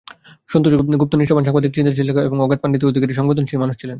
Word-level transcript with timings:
সন্তোষ 0.49 0.73
গুপ্ত 1.01 1.13
নিষ্ঠাবান 1.15 1.43
সাংবাদিক, 1.47 1.71
চিন্তাশীল 1.75 2.05
লেখক 2.09 2.23
এবং 2.29 2.37
অগাধ 2.41 2.59
পাণ্ডিত্যের 2.61 2.91
অধিকারী 2.91 3.13
সংবেদনশীল 3.19 3.59
মানুষ 3.63 3.75
ছিলেন। 3.75 3.89